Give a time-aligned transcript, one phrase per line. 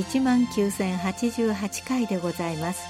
[0.00, 2.88] 1万9088回でございます。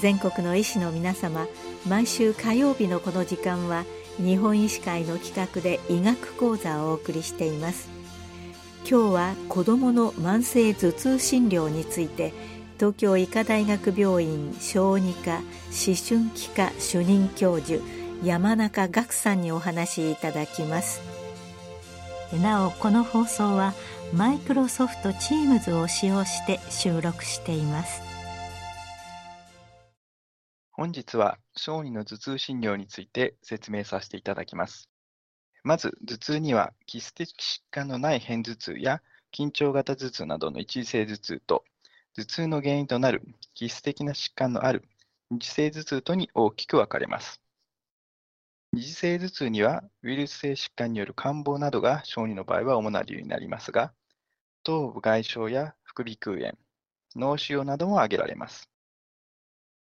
[0.00, 1.46] 全国の医師の皆様
[1.86, 3.84] 毎週火曜日のこの時間は
[4.16, 7.90] 日本医師会の企画で医学講座をお送りしています。
[8.88, 12.32] 今日は子どもの慢性頭痛診療について
[12.78, 15.42] 東京医科大学病院小児科思
[15.94, 17.84] 春期科主任教授
[18.24, 21.02] 山中岳さんにお話しいただきます。
[22.40, 23.74] なおこの放送は
[24.14, 28.02] マイクロソフト Teams を使用して収録しています
[30.70, 34.90] 本日は小児の頭痛診療について説明させていただきます。
[35.64, 39.00] まず、頭痛には、基質的疾患のない片頭痛や
[39.32, 41.64] 緊張型頭痛などの一時性頭痛と、
[42.14, 43.22] 頭痛の原因となる
[43.54, 44.82] 基質的な疾患のある
[45.30, 47.40] 二次性頭痛とに大きく分かれます。
[48.72, 53.94] 二次性頭痛には、ウイルス性疾患による感冒などが小児の場合は主な理由になりますが、
[54.62, 56.58] 頭部外傷や副鼻腔炎、
[57.16, 58.70] 脳腫瘍なども挙げられます。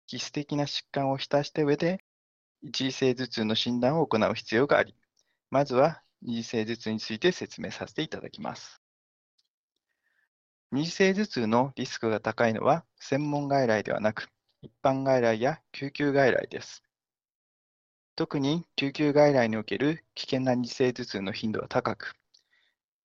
[0.06, 2.04] 基質的な疾患を浸した上で、
[2.62, 4.96] 一次性頭痛の診断を行う必要があり、
[5.50, 8.80] まずは二次性頭痛について説明させていただきます。
[10.72, 14.28] 二次性頭痛のリスクが高いのは、専門外来ではなく、
[14.62, 16.82] 一般外来や救急外来です。
[18.16, 22.14] 特に救急外来における危険な二次性頭痛の頻度は高く、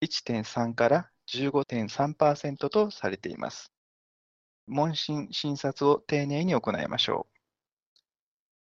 [0.02, 3.72] 1.3から15.3%とされています。
[4.68, 7.40] 問診、診察を丁寧に行いましょう。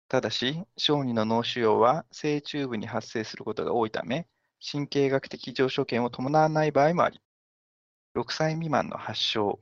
[0.08, 4.26] ただし、小児の脳腫瘍は正中部に発生することが多いため、
[4.60, 7.20] 神経学的上昇圏を伴わない場合もあり、
[8.14, 9.60] 6歳未満の発症、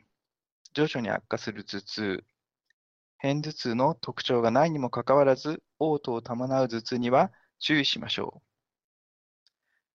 [0.73, 2.25] 徐々に悪化する頭痛、
[3.21, 8.47] 片頭痛の特徴がないにもかかわらず、嘔吐を伴う頭痛には注意しましょう。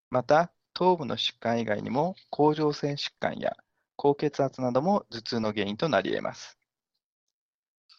[0.10, 3.56] また、頭部の疾患以外にも、甲状腺疾患や
[3.96, 6.58] 高血圧なども頭痛の原因となり得ます。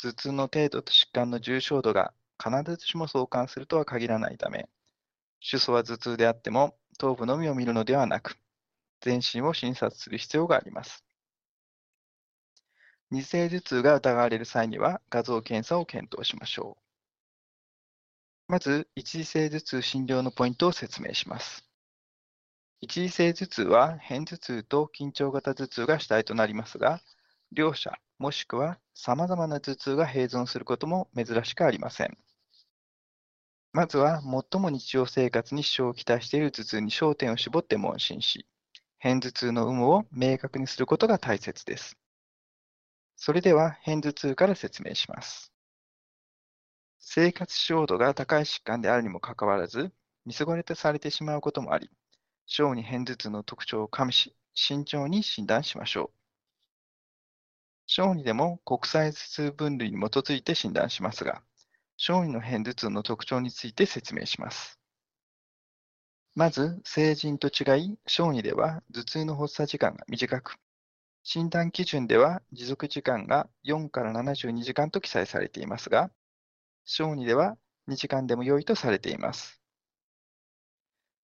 [0.00, 2.12] 頭痛の程度と疾患の重症度が
[2.42, 4.68] 必ずしも相関するとは限らないため、
[5.38, 8.36] 主訴は頭痛であっても頭部のみを見るのではなく、
[9.00, 11.04] 全身を診察する必要があります。
[13.10, 16.78] 二性頭痛が疑われる際には画像検査を検討しましょ
[18.48, 18.52] う。
[18.52, 21.64] まず、一次性頭痛診療のポイントを説明します。
[22.84, 27.00] 一次性頭痛は片頭痛と緊張型頭痛が主体となりますが、
[27.52, 32.18] 両者もしくは様々な頭痛が併存することも珍しくありません。
[33.72, 38.48] まずは最も日常生活に支障をきたしている頭痛に焦点を絞って問診し、
[39.00, 41.96] 片頭痛の有無を明確にすることが大切です。
[43.14, 45.52] それでは片頭痛から説明します。
[46.98, 49.92] 生活支障度が高い疾患であるにもかかわらず、
[50.26, 51.88] 見過ごれとされてしまうこともあり、
[52.46, 56.22] 小児片頭痛の特徴を加味し、慎重に診断しましょう。
[57.86, 61.42] 小児でも国際頭痛分類に基づいて診断しますが、
[61.96, 64.78] 小児の片頭痛の特徴について説明します。
[66.34, 70.56] まず、成人と違い、小児では頭痛の発作時間が短く、
[71.22, 76.10] 診断基準では持続時間が4から72時間と記載されていますが、
[76.84, 79.60] 小児では2時間でも良いとされています。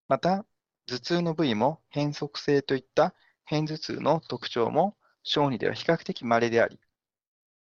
[0.08, 0.44] また、
[0.88, 6.80] 頭痛の部位も変則性といった片頭痛の特徴も小児では比較的稀であり、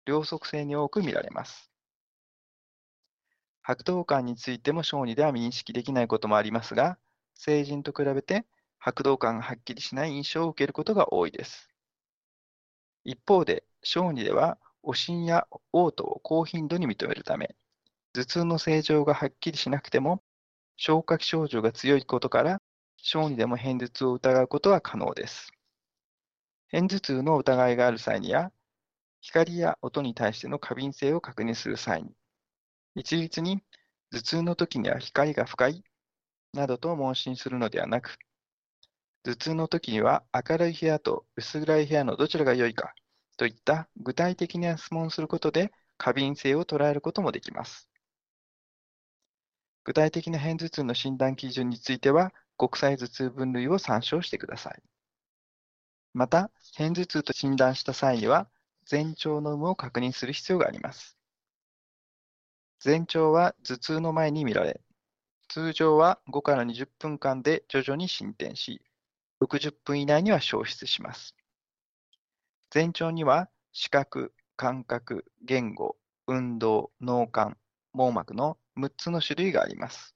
[0.05, 1.69] 両側性に多く見られます。
[3.61, 6.97] 拍動感についても小児では認識できないこともありますが、
[7.35, 8.47] 成人と比べて
[8.79, 11.69] 拍動感がはっきりしない印象を受けることが多いです。
[13.03, 17.55] 一方で、小児ではおしんや嘔吐を高頻度に認めるため、
[18.13, 20.23] 頭痛の正常がはっきりしなくても、
[20.77, 22.61] 消化器症状が強いことから、
[23.05, 25.51] 小児でも片頭痛を疑うことは可能です。
[26.71, 28.53] 片頭痛の疑いがある際には、
[29.19, 32.15] 光や音に対しての過敏性を確認する際に、
[32.95, 33.61] 一律に
[34.09, 35.83] 頭痛の時には光が不快
[36.53, 38.17] などと問診するのではなく、
[39.23, 42.95] 頭痛の時には明るい部屋と薄暗い部屋のどちらが良いか
[43.35, 47.89] といった具体的な質問をすることで過敏性を捉えることもできます。
[49.83, 54.81] 具体的な片頭痛の診断基準については、国際頭痛分類を参照してください。
[56.13, 58.49] また、片頭痛と診断した際には、
[58.89, 61.17] 前兆の有無を確認する必要があります。
[62.83, 64.81] 前兆は頭痛の前に見られ、
[65.47, 68.81] 通常は5から20分間で徐々に進展し、
[69.39, 71.35] 60分以内には消失します。
[72.73, 75.95] 前兆には視覚、感覚、言語、
[76.27, 77.55] 運動、脳幹、
[77.93, 80.12] 網膜の6つの種類があります。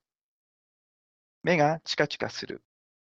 [1.48, 2.62] 目がチカチカする、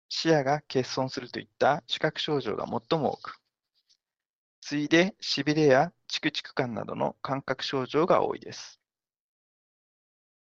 [0.09, 3.39] 視野が欠損するといった視覚症状が最も多く、
[4.59, 8.81] 次いで、しびれやチクチク感などの感覚症状が多いです。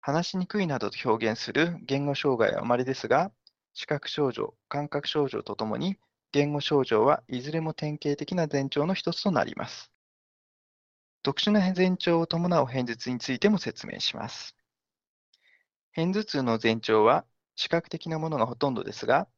[0.00, 3.30] 話しにくいなどと表現する言語障害は稀ですが、
[3.74, 5.98] 視覚症状、感覚症状とともに、
[6.32, 9.92] 言語症状はいずれも典型的な前兆の一つとなります。
[11.22, 14.56] 特殊な前兆を伴う片頭痛についても説明します。
[15.94, 17.26] 片頭痛の前兆は
[17.62, 19.28] 視覚的なものがほとんどですが、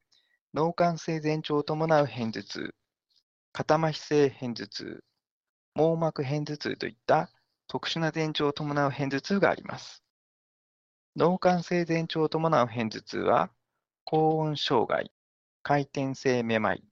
[0.54, 2.74] 脳幹性前兆を伴う片頭痛、
[3.52, 5.04] 肩麻痺性片頭痛、
[5.74, 7.28] 網膜片頭痛といった
[7.66, 10.02] 特殊な前兆を伴う片頭痛があります。
[11.16, 13.50] 脳幹性前兆を伴う片頭痛は、
[14.04, 15.12] 高温障害、
[15.62, 16.82] 回転性めまい、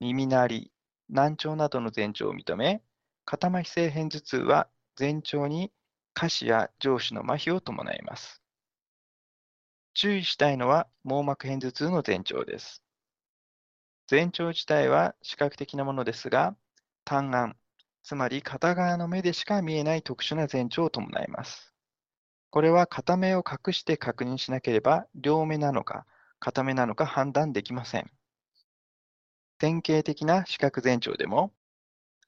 [0.00, 0.72] 耳鳴り、
[1.08, 2.82] 難聴などの前兆を認め、
[3.24, 4.68] 肩麻痺性片頭痛は
[4.98, 5.70] 前兆に
[6.12, 8.42] 下肢や上肢の麻痺を伴います。
[9.96, 12.82] 注意したいのは網膜片頭痛の前兆です。
[14.10, 16.54] 前兆自体は視覚的なものですが、
[17.06, 17.56] 単眼、
[18.02, 21.72] つまり片側の目でしか見えない特殊な前兆を伴います。
[22.50, 26.04] これは片目を隠して確認しなければ両目なのか
[26.40, 28.10] 片目なのか判断できません。
[29.56, 31.54] 典型的な視覚前兆でも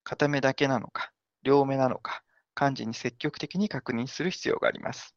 [0.05, 1.13] 片目だけなのか、
[1.43, 2.23] 両目なのか、
[2.55, 5.15] 漢字に積極的に確認する必要があります。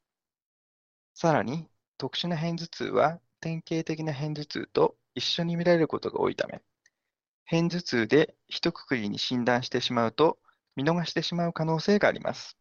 [1.13, 1.70] さらに、
[2.01, 6.63] 特殊な片頭痛は典型的な片頭痛と一緒に見られることが多いため、
[7.47, 10.39] 片頭痛で一括りに診断してしまうと
[10.75, 12.57] 見逃してしまう可能性があります。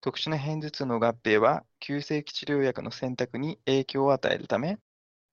[0.00, 4.78] 特殊な片頭痛の合併は急性期治療薬の選択に影響を与えるため、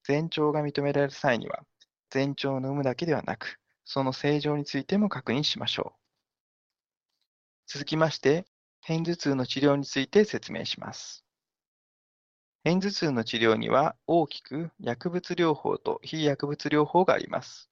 [0.06, 1.64] 前兆が認められる際には、
[2.12, 6.00] 前兆を飲むだけではなく、その正常についても確認しましょう。
[7.68, 8.44] 続きまして、
[8.86, 11.24] 片頭痛の治療について説明します。
[12.64, 17.68] 片頭痛の治療には大きく薬物療法と非薬物療法があります。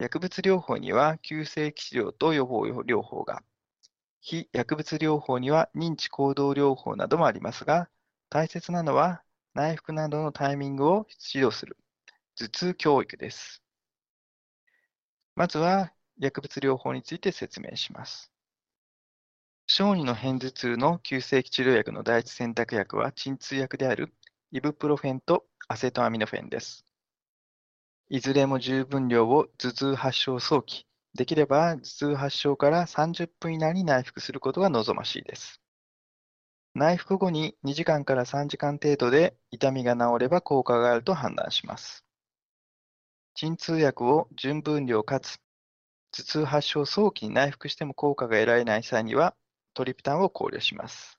[0.00, 3.44] 薬物療法には急性期治療と予防療法が、
[4.20, 7.88] 非薬物療法には認知行動療法などもありますが、
[8.28, 9.22] 大切なのは
[9.54, 11.76] 内服などのタイミングを指導する
[12.34, 13.62] 頭痛教育です。
[15.36, 18.32] まずは薬物療法について説明します。
[19.72, 24.12] 小児の片頭痛の急性期治療薬の第一選択薬は鎮痛薬である
[24.50, 26.84] イブプロフェンとアセトアミノフェンです。
[28.08, 35.60] いずれも十分量を頭痛発症早期、できれば頭痛発症から30分以内に内服することが望ましいです。
[36.74, 42.04] 内服後に2時間から3時間程度で痛みが治れば効果があると判断します。
[43.36, 45.38] 鎮痛薬を純分量かつ
[46.10, 49.36] 頭痛発症早期に内服しても効果が得られない際には
[49.74, 51.18] トリプタンを考慮します。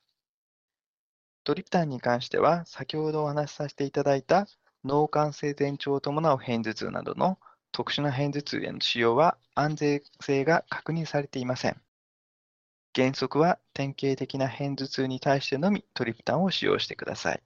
[1.43, 4.47] トリプタンに関しては、先ほどお話しさせていただいた
[4.83, 7.39] 脳幹性前兆を伴う片頭痛などの
[7.71, 11.81] 特殊な片頭痛への使用は安全性が確認されていません。
[12.93, 17.41] 原則は典型的な片頭痛に対してのみトリプタンを使用してください。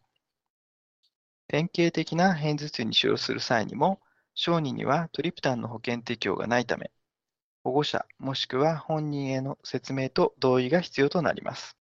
[1.48, 4.02] 典型的な片頭痛に使用する際にも、
[4.34, 6.92] 小児にはトリプタンの保険適用がないため、
[7.66, 11.76] 保護者もしくは本人への説明と同意が必要となります。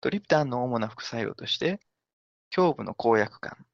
[0.00, 1.78] トリプタンの主な副作用として、
[2.56, 3.64] 胸部の高躍感、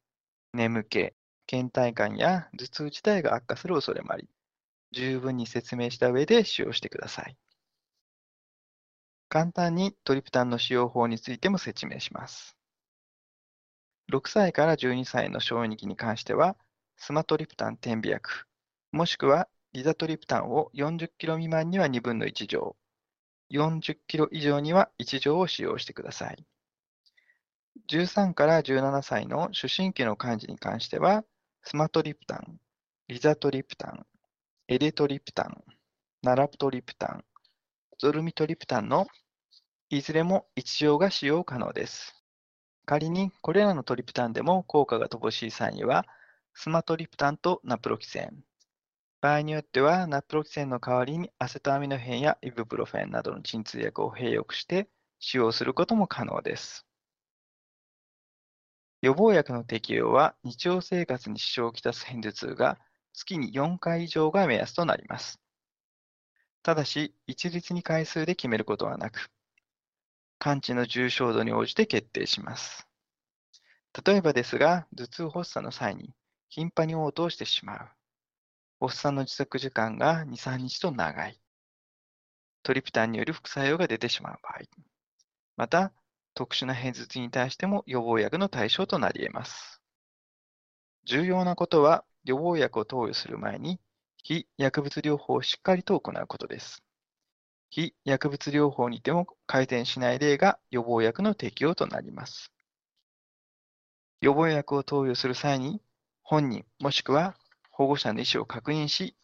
[0.53, 1.15] 眠気、
[1.47, 4.29] 倦怠感や頭痛自体が悪化する恐れもあり、
[4.93, 7.37] 十分に説明した上で使用してください。
[9.31, 12.59] 簡単にトリプタンの使用法についても説明します。
[14.13, 16.59] 6歳から12歳の小児期に関しては、
[16.99, 18.45] スマトリプタン点鼻薬、
[18.93, 22.77] もしくはリザトリプタンを40キロ未満には2分の1錠、
[23.51, 26.47] 40キロ以上には1錠を使用してください。
[27.89, 31.25] 13から17歳の主診期の患児に関しては、
[31.63, 32.61] スマトリプタン、
[33.09, 34.07] リザトリプタン、
[34.69, 35.65] エレトリプタン、
[36.23, 37.25] ナラプトリプタン、
[37.99, 39.09] ゾルミトリプタンの
[39.91, 42.15] いずれも1錠が使用可能です。
[42.87, 46.07] 仮にこれらのトリプタンでも効果が乏しい際には、
[46.53, 48.45] スマトリプタンとナプロキセン、
[49.25, 56.87] 場合によっては、ナプロキセンの代わりにアセトアミノフェンやイブプロフェンなどの鎮痛薬を併用して使用することも可能です。
[59.01, 62.79] 予防薬の適用は日常生活に支障をきたす片頭痛が
[63.15, 65.41] 月に4回以上が目安となります。
[66.63, 69.31] ただし、一律に回数で決めることはなく、
[70.39, 72.87] 完治の重症度に応じて決定します。
[74.05, 76.13] 例えばですが、頭痛発作の際に
[76.51, 78.04] 頻繁に嘔吐してしまう。
[78.89, 81.41] 発作の持続時間が2、3日と長い。
[82.63, 84.61] トリプタンによる副作用が出てしまう場合。
[85.57, 85.93] また、
[86.35, 89.81] 特殊な片頭痛に対しても予防薬の対象となり得ます。
[91.05, 93.81] 重要なことは、予防薬を投与する前に、
[94.23, 96.83] 非薬物療法をしっかりと行うことです。
[97.71, 102.53] 非薬物療法にても改善しない例が予防薬の適用となります。
[104.21, 105.83] 予防薬を投与する際に、
[106.23, 107.37] 本人もしくは
[107.77, 109.17] 保護者の意思を確認し、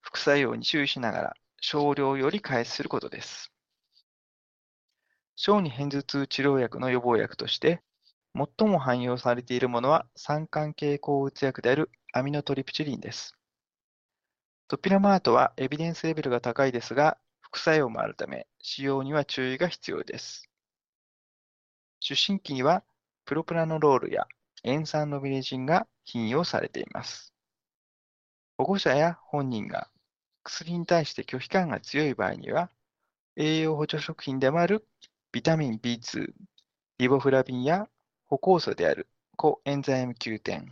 [0.00, 3.52] 副作用に注意しながら少量より開始することです。
[5.36, 7.80] 小児片頭痛治療薬の予防薬として、
[8.34, 13.36] 最も汎用されているものは三環系抗うつ薬であるアミノトリプチリンです。
[14.66, 20.48] トピラマートはエビデンスレベルが高いですが、副作用もあるため、使用には注意が必要です。
[22.00, 22.82] 出身期には、
[23.24, 24.26] プロプラノロールや
[24.64, 27.31] 塩酸ノビレジンが頻用されています。
[28.58, 29.88] 保護者や本人が
[30.42, 32.70] 薬に対して拒否感が強い場合には、
[33.36, 34.86] 栄養補助食品でもある
[35.32, 36.32] ビタミン B2、
[36.98, 37.88] リボフラビンや
[38.26, 40.64] 歩酵素であるコエンザイム Q10、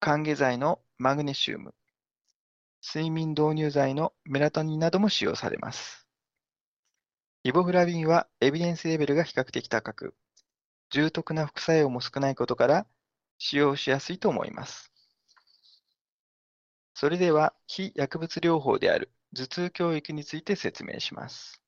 [0.00, 1.74] 還下剤のマグネシウム、
[2.84, 6.06] 睡眠導入剤のメラトニンなども使用されます。
[7.44, 10.14] リボフラビンはエビデンスレベルが比較的高く、
[10.90, 12.86] 重篤な副作用も少ないことから
[13.38, 14.91] 使用しやすいと思います。
[16.94, 21.60] それでは、非薬物療法である頭痛教育について説明します。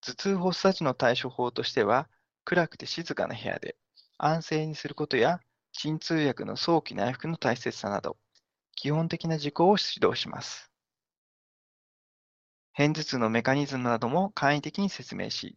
[0.00, 2.08] 頭痛発作時の対処法としては、
[2.44, 3.76] 暗くて静かな部屋で
[4.18, 5.40] 安静にすることや、
[5.72, 8.16] 鎮痛薬の早期内服の大切さなど、
[8.74, 10.70] 基本的な事項を指導します。
[12.74, 15.56] 片頭痛のメカニズムなども簡易的に説明し、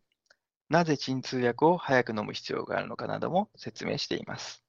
[0.70, 4.64] なぜ鎮痛薬を早く飲む必要があるのかなども説明しています。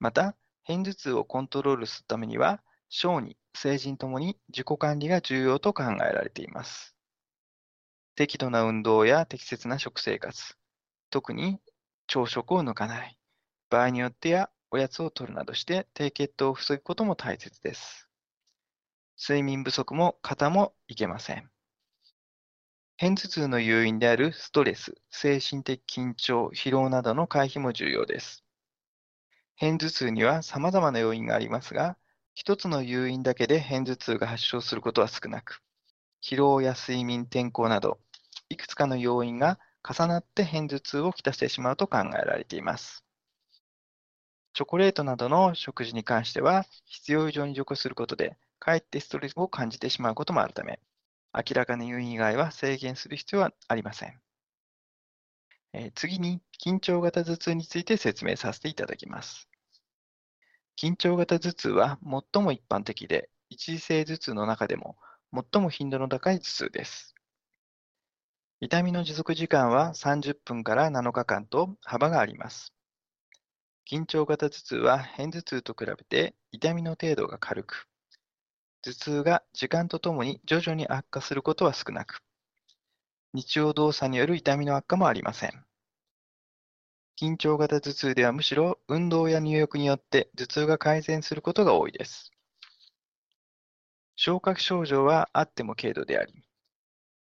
[0.00, 0.36] また、
[0.68, 6.94] 片頭痛をコントロールするためには、小児、成人ともに自己管理が重要と考えられています。
[8.16, 10.58] 適度な運動や適切な食生活、
[11.08, 11.58] 特に
[12.06, 13.18] 朝食を抜かない、
[13.70, 18.06] 場合によってやおやつを取るなどして低血糖を防ぐことも大切です。
[19.18, 21.50] 睡眠不足も肩もいけません。
[22.98, 28.44] 片頭痛の誘因であるストレス、精神的緊張、疲労などの回避も重要です。
[29.60, 31.98] 片頭痛には様々な要因がありますが、
[32.34, 35.60] 一つの誘因だけで片頭痛が発症することは少なく、
[36.22, 37.98] 疲労や睡眠、天候など、
[38.48, 43.04] いくつかの要因が重なって片頭痛をきたしてしまうと考えられています。
[44.52, 50.78] チョコレートなどの食事に関しては、必要以上に除去することで、かえってストレスを感じてしまうこともあるため、
[51.34, 54.20] 明らかな要因以外は制限する必要はありません。
[55.72, 59.47] えー、次に、緊張型頭痛について説明させていただきます。
[60.80, 64.96] 緊張型頭痛は最も一般的で、一時性頭痛の中でも
[65.34, 67.16] 最も頻度の高い頭痛です。
[68.60, 72.72] 痛みの持続時間は30分から7日間と幅があります。
[73.90, 77.88] 緊張型頭痛は片頭痛と比べて痛みの程度が軽く、
[78.82, 82.20] 頭痛が時間とともに徐々に悪化することは少なく、
[83.34, 85.67] 日常動作による痛みの悪化もありません。
[87.20, 92.30] 緊張型頭痛ではむしろ運動や入浴によって頭痛が改善することが多いです。
[94.14, 96.32] 聴覚症状はあっても軽度であり、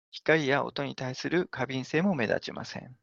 [0.09, 2.97] 光や音に対する過敏性も目立ちません。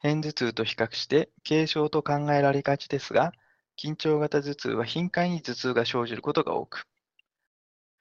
[0.00, 3.34] 片頭痛と比較して軽症と考えられがちですが、
[3.76, 6.86] 緊張型頭痛は頻回に頭痛が生じることが多く、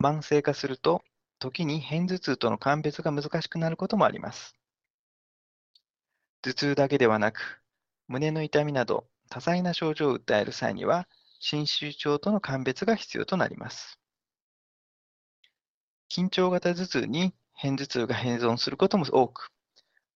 [0.02, 1.04] 慢性化すると、
[1.38, 4.56] 時に片頭痛との鑑別が難しくなることもあります。
[6.48, 7.62] 頭痛だけではなく、
[8.08, 11.08] 胸の痛みなど多彩な症状を訴える際には、
[11.40, 14.00] 心周症との鑑別が必要となります。
[16.10, 19.52] 緊張型頭痛に片頭痛が変存することも多く、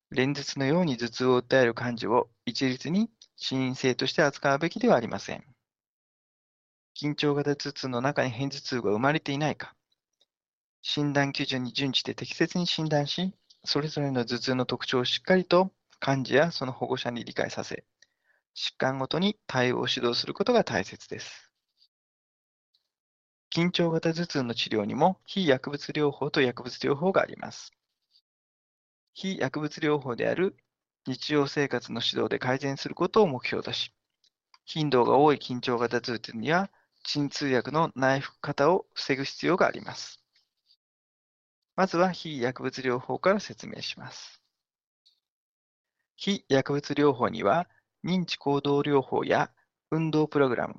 [0.09, 5.43] 連日のように頭痛を訴える患者を一律に死因性として扱うべきではありません。
[6.95, 9.75] 緊張型頭痛の中に片頭痛が生まれていないか、
[10.81, 13.33] 診断基準に準じて適切に診断し、
[13.65, 17.85] それぞれの頭痛の特徴をしっかりと患者やその保護者に理解させ、
[18.55, 21.51] 疾患ごとに対応を指導することが大切です。
[23.55, 27.71] 緊張型頭痛の治療にも非薬物療法と薬物療法があります。
[29.13, 30.57] 非薬物療法である
[31.05, 33.93] 日常生活の指導で改善することを目標とし、
[34.65, 36.71] 頻度が多い緊張型頭痛には、
[37.03, 40.23] 鎮痛薬の内服型を防ぐ必要があります。
[41.75, 44.40] まずは非薬物療法から説明します。
[46.23, 47.67] 非薬物療法には、
[48.05, 49.49] 認知行動療法や
[49.89, 50.75] 運動プログラム、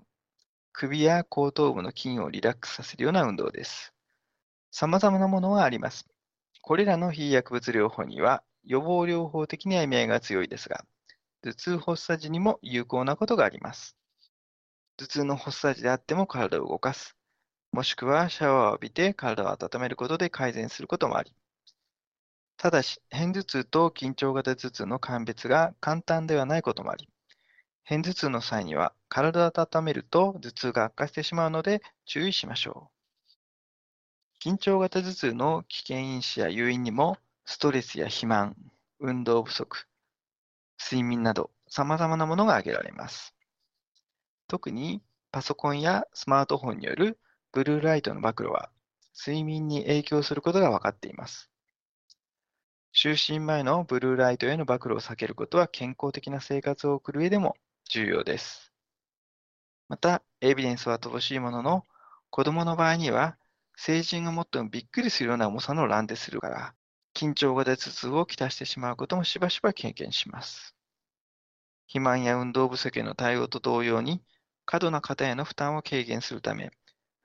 [0.72, 3.92] 首や後頭部の筋をリラックスさせるような運動です。
[4.70, 6.06] 様々なものはあります。
[6.60, 10.84] これらの非薬物療法には予防療法的には意味合いが強いですが、
[11.42, 13.96] 頭痛発作時にも有効なことがあります。
[14.96, 17.16] 頭痛の発作時であっても体を動かす。
[17.72, 21.34] もしくはシャワーを浴びて体を温めることで改善することもあり、
[22.62, 27.08] ただし、片頭痛と緊張型頭痛の鑑別が簡単ではないこともあり、
[27.84, 32.92] 片頭痛の際には体を温めると頭痛が悪化してしまうので注意しましょ
[34.44, 34.48] う。
[34.48, 38.54] 緊張型頭痛の危険因子や誘因にもストレスや肥満、
[39.00, 39.88] 運動不足、
[40.78, 43.34] 睡眠など様々なものが挙げられます。
[44.46, 45.02] 特に
[45.32, 47.18] パソコンやスマートフォンによる
[47.50, 48.70] ブルーライトの暴露は
[49.18, 51.51] 睡眠に影響することが分かっています。
[52.92, 57.56] 就寝前のブルーライトへの暴露を避けることは健康的な生活を送る上でも
[57.90, 58.72] 重要です。
[59.88, 61.86] また、エビデンスは乏しいものの、
[62.30, 63.36] 子供の場合には、
[63.76, 66.74] 成人が最もびっくりするような重さのランデスルから、
[67.14, 70.74] 緊張型頭痛をきたしてしまうこともしばしば経験します。
[71.86, 74.22] 肥満や運動不足への対応と同様に、
[74.64, 76.70] 過度な方への負担を軽減するため、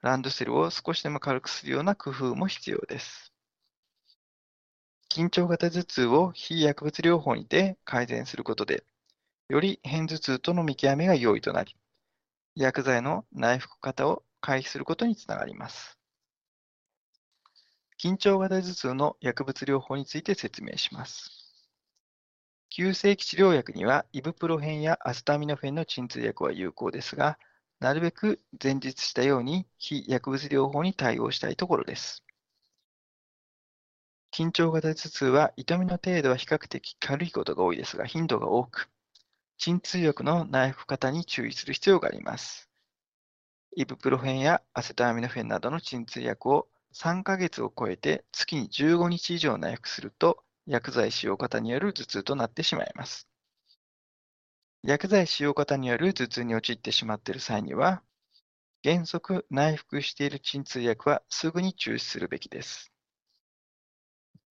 [0.02, 3.34] ランドセルを少しでも軽くするような工夫も必要です。
[5.10, 8.84] 緊張型頭痛を非薬物療法にて改善することで、
[9.50, 11.76] より片頭痛との見極めが容易となり、
[12.56, 15.98] 薬剤の内服型を回避することにつながります。
[18.00, 21.32] 緊張型頭痛の薬物療法について説明します。
[22.70, 27.40] 急性期治療薬にはイブプロフェンやアスタミノフェンの鎮痛薬は有効ですが、
[27.80, 32.24] なるべく前述したように非薬物療法に対応したいところです。
[34.32, 38.90] 緊張型頭痛は痛みの程度は比較的軽いことが多いですが頻度が多く、
[39.58, 42.70] 鎮痛薬の内服型に注意する必要があります。
[43.76, 53.28] イブプロフェンやアセトアミノフェンなどの鎮痛薬を3ヶ月を超えて月に15日以上内服すると薬剤使用型による頭痛となってしまいます。
[54.84, 58.04] 薬剤使用方による頭痛に陥ってしまっている際には、
[58.84, 62.92] 原則内服している鎮痛薬はすぐに中止するべきです。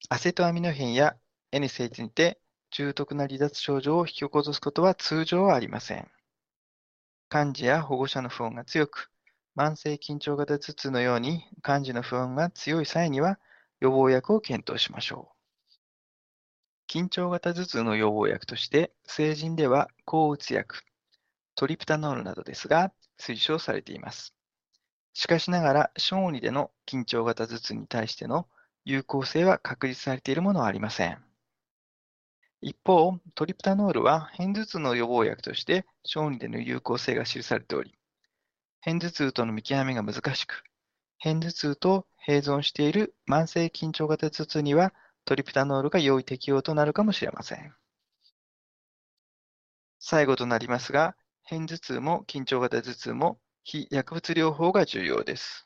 [0.09, 1.17] アセトアミノンや
[1.53, 2.39] NSH にて
[2.71, 6.11] 重篤な離脱症状を引き起こすことは通常はありません。
[7.29, 9.11] 患児や保護者の不安が強く、
[9.57, 13.39] 慢性緊張型頭痛のように患児の不安が強い際には
[13.81, 15.37] 予防薬を検討しましょう。
[16.89, 20.83] 緊張型頭痛の予防薬として、成人では抗うつ薬、
[21.57, 24.35] トリプタノールなどですが、推奨されています。
[25.13, 28.47] しかしながら、小児での緊張型頭痛に対しての
[28.89, 31.19] 有効性は確立されているものはありません。
[32.61, 37.99] 一方、トリプタノールは片頭痛の予防薬として小児での有効性が記されており、
[38.85, 40.63] 片頭痛との見極めが難しく、
[41.21, 44.95] 片頭痛と併存している慢性緊張型頭痛には
[45.25, 47.75] トリプタノールが良い適用となるかもしれません。
[49.99, 51.17] 最後となりますが、
[51.49, 55.66] 片頭痛も緊張型頭痛も非薬物療法が重要です。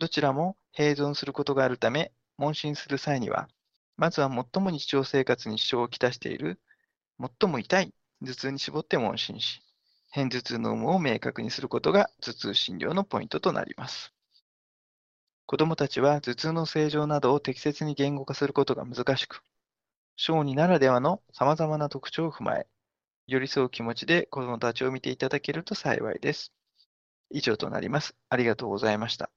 [0.00, 3.50] どちらも併存することがあるため、問診する際には、
[3.98, 6.58] まずは最も日常生活に支障をきたしている、
[7.20, 7.92] 最も痛い
[8.24, 9.60] 頭痛に絞って問診し、
[10.10, 14.14] 片頭痛の有無を明確にすることが頭痛診療のポイントとなります。
[15.44, 19.42] 子どもたちは頭痛の正常などを適切に言語化することが難しく、
[20.16, 22.66] 小児ならではの様々な特徴を踏まえ、
[23.26, 26.54] 寄り添う気持ちで子どもたちを見ていただけると幸いです。
[27.28, 28.16] 以上となります。
[28.30, 29.30] ありがとうございました。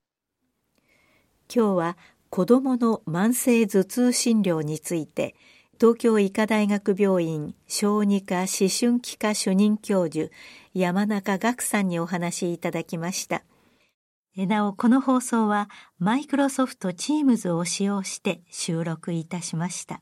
[1.54, 1.98] 今日は
[2.30, 5.36] 子どもの慢性頭痛診療について、
[5.80, 10.30] 東京医科大学病院小児科思春期科主任教授
[10.74, 13.44] 山中岳さんにお話しいただきました。
[14.36, 20.02] なお、この放送はマイクロソフト Teams を使用して収録いたしました。